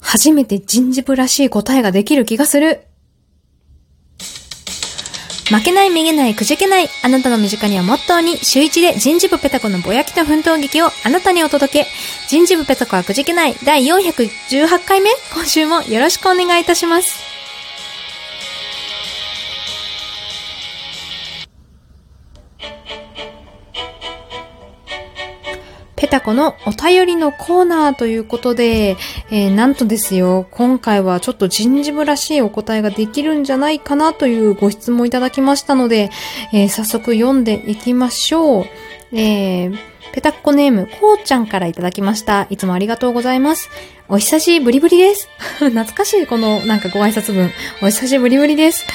[0.00, 2.82] 初めて人事部らしい答えができる気がする。
[5.50, 6.88] 負けない、めげない、くじけない。
[7.02, 11.86] あなたの身近にはモットーに、週一で人事部ペタコのぼやきと奮闘劇をあなたにお届け。
[12.28, 13.56] 人事部ペタコはくじけない。
[13.64, 17.29] 第418回目今週もよろしくお願いいたします。
[26.00, 28.96] ペタコのお便りのコーナーということで、
[29.30, 36.08] えー、なんとですよ、今回はちょっと人事部らしいお答えができるんじゃないかなというご質問いただきましたので、
[36.54, 38.64] えー、早速読んでいきましょう。
[39.12, 39.78] えー、
[40.14, 42.46] ペタコネーム、こうちゃんからいただきました。
[42.48, 43.68] いつもありがとうございます。
[44.08, 45.28] お久しぶりぶりです。
[45.60, 47.50] 懐かしいこのなんかご挨拶文。
[47.82, 48.86] お久しぶりぶりです。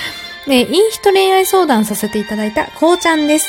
[0.48, 3.48] ね、いい人恋愛相談させていただいたこうちゃんです。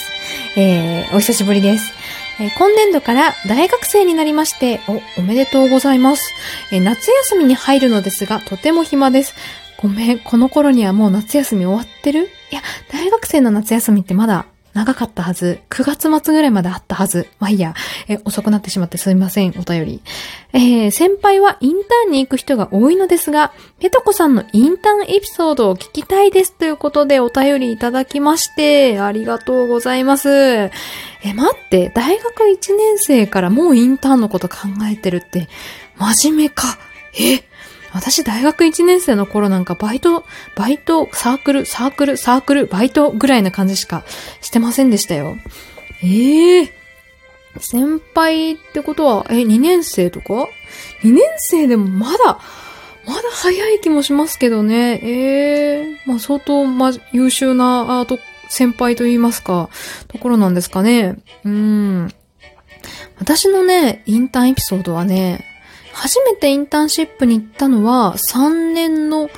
[0.56, 1.95] えー、お久しぶりです。
[2.38, 6.32] え今年度から大学生になりまして、お、おめでとうございます。
[6.70, 9.34] え夏休みに入るのですが、とても暇です。
[9.78, 12.30] ごめん、この頃にはもう夏休み終わってる？
[12.50, 14.46] いや、大学生の夏休みってまだ
[14.76, 15.60] 長かったはず。
[15.70, 17.28] 9月末ぐらいまであったはず。
[17.38, 17.74] まあいいや。
[18.08, 19.54] え、遅くなってしまってすみません。
[19.58, 20.02] お便り。
[20.52, 30.28] えー、先輩はインターンに行く人が多いのですが、ペトコさんのインターンエピソードを聞きたいですということでお便りいただきまして、ありがとうございます。
[30.28, 30.70] え、
[31.34, 34.56] 待って、大学1年生からもうインターンのこと考
[34.92, 35.48] えてるって、
[35.96, 36.76] 真面目か。
[37.18, 37.42] え
[37.96, 44.04] 私大学1年生の頃なんかバイト、バイト、サークル、サークル、サークル、バイトぐらいな感じしか
[44.42, 45.38] してませんでしたよ。
[46.02, 46.70] ええー、
[47.58, 50.48] 先輩ってことは、え、2年生とか
[51.02, 52.38] ?2 年生でもまだ、
[53.06, 55.00] まだ早い気もしますけどね。
[55.02, 58.18] ええー、まあ相当、ま、優秀なアート
[58.50, 59.70] 先輩と言いますか、
[60.08, 61.16] ところなんですかね。
[61.46, 62.12] うん。
[63.18, 65.55] 私のね、インターンエピソードはね、
[65.96, 69.30] 初めてインターンシップに行ったのは3年の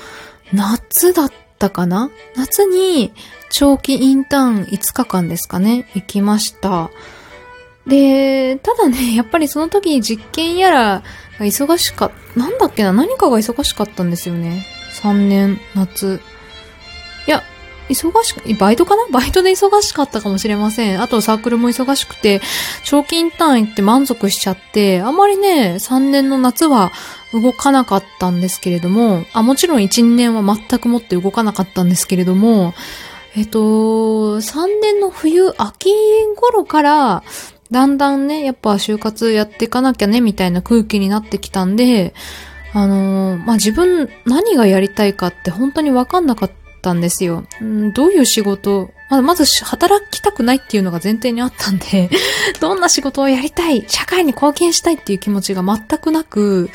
[0.53, 2.11] 夏だったかな？
[2.37, 3.13] 夏に
[3.51, 6.91] 長期インターン5日間ですかね、行きました。
[7.87, 11.03] で、ただね、 やっぱりその時実験やら
[11.39, 14.67] が忙しかった、なんだっけな、何かが忙しかったんですよね。
[15.01, 16.21] 3年、夏。
[17.89, 19.07] 忙しく、バイトかな？
[19.11, 21.03] バイトで忙しかったかもしれません。
[21.03, 22.41] あとサークルも忙しくて、
[22.85, 26.93] 長期インターン行って満足しちゃって、あまりね、3年の夏は
[27.33, 32.75] 動かなかったんですけれども、あ、もちろん1、2年は全くもって動かなかったんですけれども、
[33.37, 33.59] えっと、
[34.39, 35.91] 3年の冬、秋
[36.37, 37.23] 頃から、
[37.71, 42.15] だんだんね、やっぱ就活やっていかなきゃね、みたいな空気になってきたんで、
[42.73, 47.45] あのー、まあ、自分何がやりたいかって本当にわかんなかったたんですよ。
[47.63, 48.91] んどういう仕事？
[49.11, 52.11] ままず働きたくないっていうのが前提にあったんで
[52.61, 53.85] どんな仕事をやりたい？
[53.89, 56.71] 社会に貢献したいっていう気持ちが全くなく、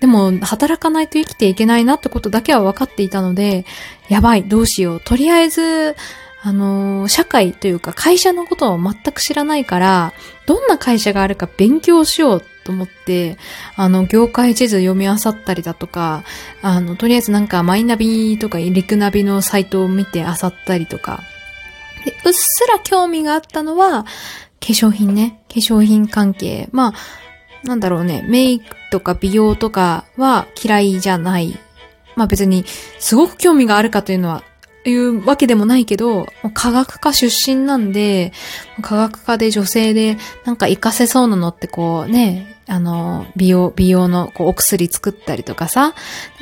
[0.00, 3.64] でも働かないと生きていけないなってことだけは分かっていたので、
[4.08, 5.00] やばい、どうしよう。
[5.00, 5.96] とりあえず、
[6.42, 10.12] あの、社会というか会社のことを全く知らないから、
[10.46, 13.38] どんな会社があるか勉強しようと思って、
[13.76, 16.22] あの、業界地図読み漁ったりだとか、
[16.60, 21.22] あの、とりあえずなんかマイナビとかリクナビのサイトを見て漁ったりとか、
[22.04, 24.10] でうっすら興味があったのは、化
[24.60, 25.42] 粧品ね。
[25.48, 26.68] 化粧品関係。
[26.70, 26.92] まあ、
[27.66, 28.22] なんだろうね。
[28.28, 31.58] メイクとか美容とかは嫌いじゃない。
[32.16, 32.66] まあ別に、
[32.98, 34.42] すごく興味があるかというのは
[34.88, 38.32] いうわけでもないけど、科学科出身なんで、
[38.82, 45.92] 科学科で女性でなんか活かせそうなのってこうね、あの、美容、美容のこうお薬作ったりとかさ、なん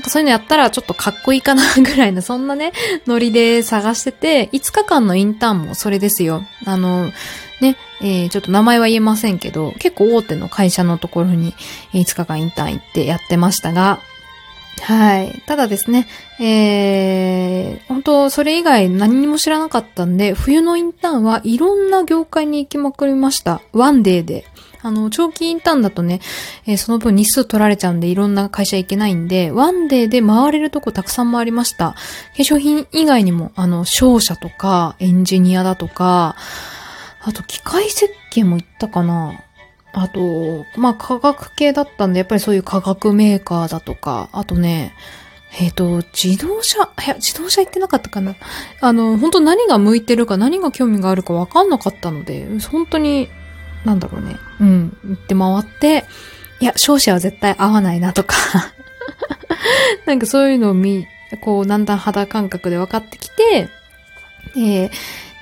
[0.02, 2.72] かそういうのやったらちょっとかっこいいかなぐらいのそんなね、
[3.06, 6.42] ノリで探してて、5日間のインターンもそれですよ。
[6.64, 7.12] あの、
[7.60, 11.54] ね、えー、ちょっと名前は言えませんけど、結構大手の会社のところに
[11.92, 14.00] 5日間インターン行ってやってましたが、
[14.82, 15.42] はい。
[15.46, 16.06] ただですね、
[16.38, 23.62] えー、本当それ以外何にも知らなかったんで、冬のインターンはいろんな業界に行きまくりました。
[23.72, 24.44] ワンデーで。
[24.82, 26.20] あの、長期インターンだとね、
[26.66, 31.92] えー、その分日数取られちゃうんでいろんな会社行けないんで、ワンデーで回れるとこたくさん回りました。
[31.92, 31.96] 化
[32.36, 36.36] 粧品以外にも、あの、商社とか、エンジニアだとか、
[37.22, 39.40] あと機械設計も行ったかな
[39.98, 44.94] あと、まあ、科学系だったんで、やっぱりそういう化学メーカーだとか、あとね、
[45.58, 48.36] えっ、ー、と、自動車、いや、自動車行ってなかったかな。
[48.82, 53.30] あの、本当何が向いてるか何が興味があるかわかんなかったので、本当に、
[53.86, 54.36] なんだろうね。
[54.60, 56.04] うん、行って回って、
[56.60, 58.36] いや、商社は絶対合わないなとか
[60.04, 61.06] なんかそういうのを見、
[61.40, 63.70] こう、だんだん肌感覚で分かってきて、
[64.58, 64.90] えー、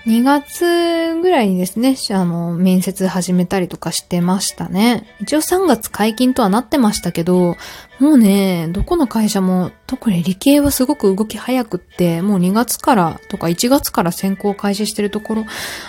[0.07, 5.07] 2月ぐらいにですね、あの、面接始めたりとかしてましたね。
[5.21, 7.57] 一応3月解禁とはなってましたけど、
[8.01, 15.45] もうね、どこの会社も、特に理系はすごく動き早くって、もう2月からとか1月から選考開始してるところ、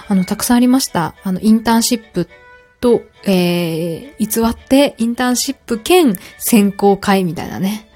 [0.08, 1.16] あの、たくさんありました。
[1.24, 2.30] あの、インターンシップ
[2.80, 7.90] と、えー、偽ってインターンシップ兼選考会みたいなね。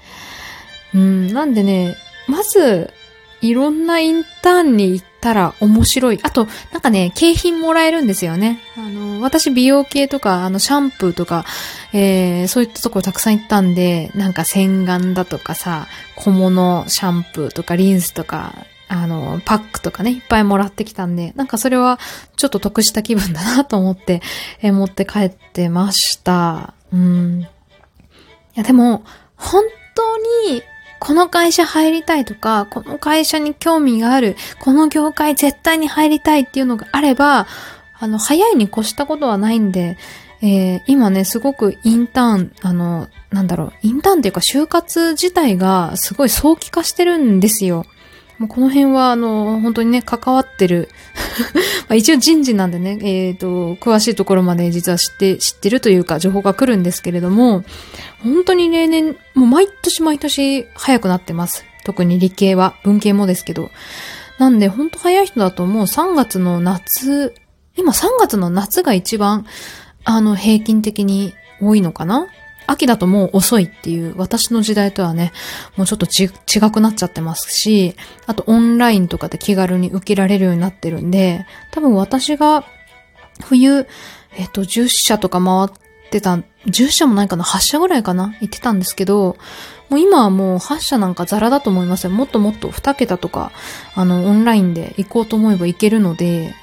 [0.94, 1.96] うん、なんでね、
[2.28, 2.92] まず、
[3.40, 6.20] いろんなインターンに行ったら面白い。
[6.22, 8.60] あと、なんかね、景品もらえるんですよね。
[8.76, 11.44] あの、私美容系とか、あの、シャンプーとか、
[11.92, 15.86] えー、そういったところたくさん行ったんで、なんか洗顔だとかさ、
[16.16, 18.54] 小物シャンプーとかリンスとか、
[18.88, 22.00] あの、パックとかね、いっぱいもらってきたんで、なんかそれは
[22.36, 24.20] ちょっと得した気分だなと思って、
[24.62, 26.74] えー、持って帰ってました。
[26.92, 27.42] うん。
[27.42, 27.46] い
[28.54, 29.04] や、でも、
[29.36, 29.62] 本
[29.94, 30.62] 当に
[31.00, 37.46] この会社入りたいとか、この会社に興味がある、この業界絶対に入りたいっていうのがあれば、
[37.98, 39.96] あの、早いに越したことはないんで、
[40.42, 47.84] えー、今ね、すごくインターン、あの、なんだろう、インターンっていうか就活自体がすごい早期化してるんですよ。
[48.38, 50.88] もうこの辺は、あの、本当にね、関わってる。
[51.88, 57.64] まあ一応人事なんでね、えっ、ー、と、詳しいところまで実は知って、知ってるというか、情報が来るんですけれども、
[58.22, 61.64] 本当に例年、もう毎年毎年早くなってます。
[61.84, 63.70] 特に理系は、文系もですけど。
[64.38, 67.34] なんで、本当早い人だともう3月の夏、
[67.76, 69.46] 今3月の夏が一番、
[70.04, 72.26] あの、平均的に多いのかな？
[72.66, 75.32] 秋だともう遅いっていう、私の時代とはね、
[75.76, 77.96] もうちょっと違くなっちゃってますし、
[78.26, 82.64] あとオンラインとかで気軽に受けられるようになってるんで、多分私が
[83.42, 83.86] 冬、
[84.36, 85.79] えっ、と、10社とか回っ
[86.10, 89.36] ってた、10社もないかな ?8 社ぐらいかな行ってたんですけど、
[89.88, 92.10] もう今はもう8社なんかザラだと思いますよ。
[92.10, 93.52] もっともっと2桁とか、
[93.94, 96.54] あの、オンラインで行こうと思えば行けるので、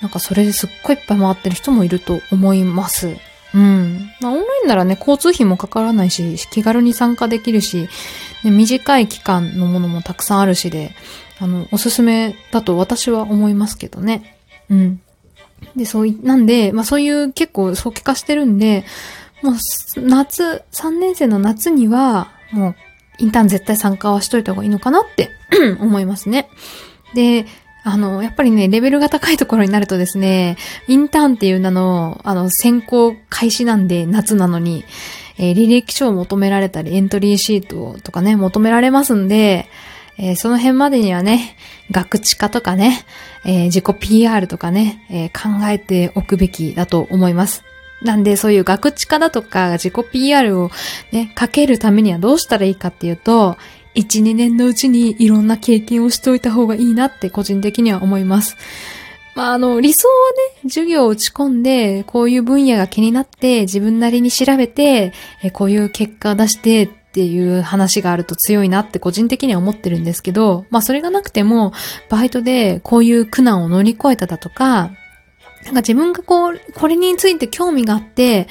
[0.00, 3.16] なんかそれですっごいいっぱい回ってる人もいると思います。
[3.54, 4.10] うん。
[4.20, 7.88] まあ、オンラインならね、交通費もかからないし、気軽に参加できるし、
[8.42, 10.92] ね、短い期間のものもたくさんあるしで、
[11.40, 14.38] あの、おすすめだと私は思いますけどね。
[14.68, 15.00] うん。
[15.76, 18.84] で、そうい、なんで、まあそういう結構早期化してるんで、
[19.42, 19.54] もう、
[20.00, 22.74] 夏、3年生の夏には、もう、
[23.18, 25.30] インターン絶対参加はしといた方がいいのかなって
[25.80, 26.48] 思いますね。
[27.14, 27.46] で、
[27.84, 30.56] あの、やっぱりね、レベルが高いところになるとですね、
[30.88, 34.84] インターンっていう名の、あの、選考開始なんで、夏なのに、
[35.36, 39.68] えー、履歴書を求められたり、エントリーシートとかね、求められますんで、
[40.18, 41.56] えー、その辺までにはね、
[41.90, 43.04] 学知化とかね、
[43.44, 47.64] えー、自己 PR とかね、え考えておくべきだと思います。
[48.02, 50.70] なんで、そういう学知化だとか、自己 PR を
[51.10, 53.56] ね、かけるためにはどうしたらいいかっていうと、
[53.94, 58.56] 1、2年のうちにいろんな経験をしておいた方がいいなって個人的には思います。
[59.34, 60.14] まあ、あの、理想は
[60.62, 65.12] ね、授業を打ち込んで、こういう分野が気になって、自分なりに調べて、
[65.52, 71.72] こういう結果を出してっていう話があると強いなって個人的には思ってるんですけど、まあそれがなくても、
[72.08, 74.90] バイトでこういう苦難を乗り越えただとか、
[75.64, 78.48] なんか自分がこう、これについて興味があって、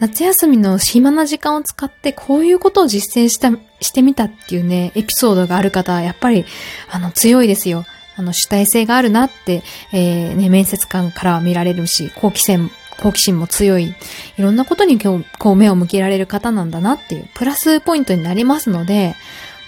[0.00, 6.44] 夏休みの暇な時間を使ってこういうことを実践した、してみたっていうね、エピソードがある方は、やっぱり、
[6.90, 7.84] あの、強いですよ。
[8.16, 13.94] あの、主体性があるなって、えー、ね、面接官からは見られるし、好奇心、好奇心も強い、
[14.36, 19.14] いろんなことに今日、こう目を向けられる方なんだなっていう、プラスポイントになりますので、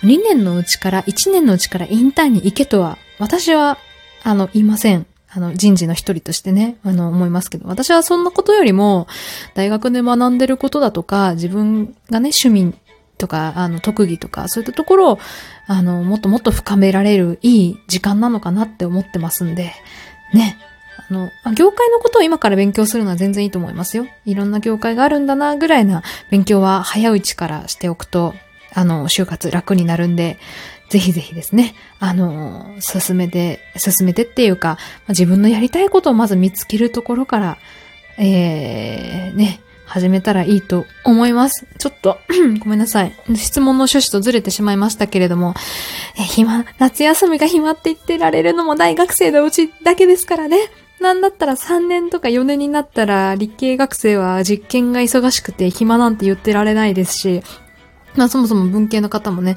[0.02, 3.78] 2年のうちから、1年のうちからインターンに行けとは、私は、
[4.22, 5.06] あの、言いません。
[5.34, 9.06] あの、人事の一人としてね、あの、思いますけど、私はそんなことよりも、
[9.54, 12.74] 大学で学んでることだとか、自分がね、趣味
[13.16, 15.18] とか、あの、特技とか、そういったところを、
[15.66, 19.72] あの、もっともっと深められるいい時間なのかなって思ってますんで、
[20.34, 20.58] ね。
[21.12, 24.06] あの、業界のことを今から勉強するのは全然いいと思いますよ。
[24.24, 28.34] いろんな業界があるんだな、ぐらいな勉強は早いうちからしておくと、
[28.72, 30.38] あの、就活楽になるんで、
[30.88, 34.78] ぜひぜひですね、あの、進めて、進めてっていうか、
[35.08, 37.58] 自分のやりたいことをまず見つけるところから、
[38.18, 41.66] えー、ね、始めたらいいと思います。
[41.78, 42.18] ちょっと
[42.60, 43.12] ごめんなさい。
[43.36, 45.54] 質問の趣旨とずれてしまいましたけれども、
[46.18, 50.70] え、暇、夏休みが暇って言ってられるのも大学生のうちだけですからね。
[51.02, 57.42] なんだったら3年とか4年になったら理系学生は実験が忙しくて暇なんて言ってられないですし、
[58.16, 59.56] まあそもそも文系の方もね、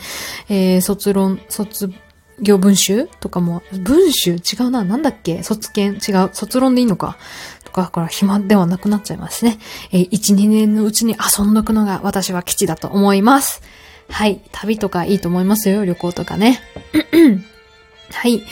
[0.50, 1.94] えー、卒論、卒
[2.42, 5.44] 業文集とかも、文集違うな、なんだっけ？
[5.44, 6.30] 卒検違う。
[6.34, 7.18] 卒論でいいのか？
[7.64, 9.58] とか、から暇ではなくなっちゃいますね。
[9.92, 13.62] えー、1、2年のうちに遊んどくのが私は基地だと思います。
[14.10, 14.42] はい。
[14.52, 15.86] 旅とかいいと思いますよ。
[15.86, 16.60] 旅行とかね。
[18.12, 18.44] はい。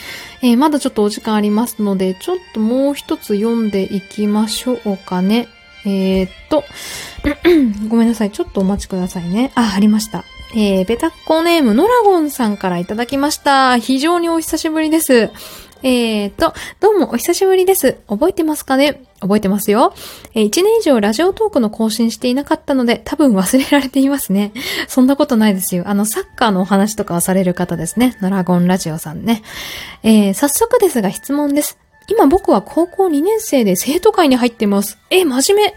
[0.42, 5.48] えー、まだちょっとお時間ありますので、ちょっともう一つ読んでいきましょうかね。
[5.86, 6.64] えー、っと、
[7.88, 8.30] ごめんなさい。
[8.30, 9.52] ちょっとお待ちくださいね。
[9.54, 10.24] あ、ありました。
[10.56, 13.78] えー、ベタッコネームノラゴンさんからいただきました。
[13.78, 15.30] 非常にお久しぶりです。
[15.86, 17.98] えーと、どうもお久しぶりです。
[18.08, 19.02] 覚えてますかね？
[19.20, 19.92] 覚えてますよ。
[20.34, 24.54] えー、1年以上ラジオトークの更新していなかったので、多分忘れられていますね。
[24.88, 25.84] そんなことないですよ。
[25.86, 28.16] あの、サッカーのお話とかをされる方ですね。
[28.22, 29.42] ドラゴンラジオさんね。
[30.02, 31.76] えー、早速ですが質問です。
[32.08, 34.96] 今僕は高校2年生で生徒会に入ってます。
[35.10, 35.74] え、真面目。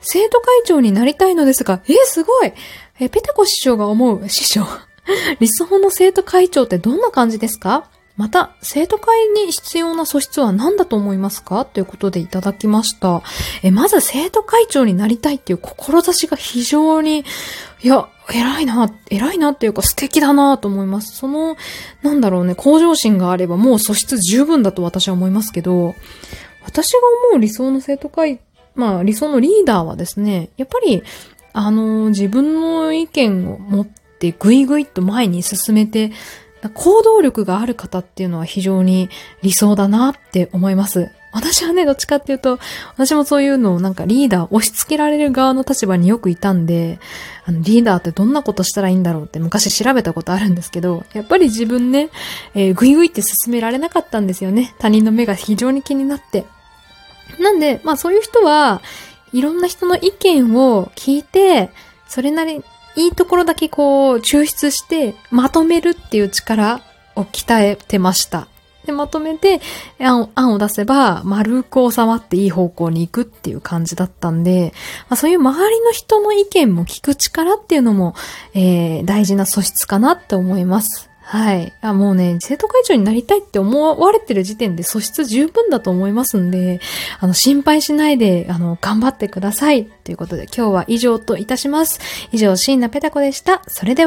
[0.00, 2.52] 生徒会長になりたいのですが、えー、すごい。
[3.00, 4.64] え、ペテコ師匠が思う師匠。
[5.40, 7.90] 理想の生徒会長ってどんな感じですか？
[8.18, 11.64] また、生徒会に必要な素質は何だと思いますか？
[11.64, 13.22] ということでいただきました。
[13.62, 17.24] え、まず生徒会長になりたいっていう志が非常に、
[17.80, 21.16] いや、偉いな、偉いなっていうか素敵だなと思います。
[21.16, 21.56] その、
[22.02, 25.94] なんだろうね、向上心があればもう素質十分だと私は思いますけど、
[26.64, 26.98] 私が
[27.30, 28.40] 思う理想の生徒会、
[28.74, 31.04] まあ理想のリーダーはですね、やっぱり、
[31.52, 36.10] あの、自分の意見を持ってぐいぐいと前に進めて、
[36.74, 39.10] 行動力がある方っていうのは非常に
[39.42, 41.10] 理想だなって思います。
[41.30, 42.58] 私はね、どっちかっていうと、
[42.94, 46.98] 私もそういうのをなんかリーダー、押し付けられる側の立場によくいたんで、
[47.44, 52.08] あの、リーダーってどんなことしたらいいんだろうって昔調べたことあるんですけど、やっぱり自分ね、
[52.54, 54.74] えー、ぐいぐいって進められなかったんですよね。
[54.78, 56.46] 他人の目が非常に気になって。
[57.38, 58.80] なんで、まあそういう人は、
[59.32, 61.70] いろんな人の意見を聞いて、
[62.08, 62.64] それなり
[62.96, 66.80] いいところだけこう、抽出して、まとめるっていう力
[67.16, 68.48] を鍛えてました。
[68.86, 69.60] で、まとめて
[69.98, 74.72] 案を、出せば、丸く収まっていい方向に行くっていう感じだったんで、
[75.08, 78.14] まあ、そういう周りの人の意見も聞く力っていうのも、
[78.54, 81.10] えー、大事な素質かなって思います。
[81.30, 81.74] はい。
[81.82, 86.80] あもうね、生徒会長になりたいって思われてる時点で素質十分だと思いますんで、
[87.20, 89.84] あの、心配しないで、あの、頑張ってください。
[89.84, 92.00] ということで今日は以上といたします。
[92.32, 93.60] 以上、椎名ペタ子でした。
[93.66, 94.06] それで